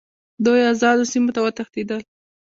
[0.45, 2.01] دوی آزادو سیمو ته وتښتېدل.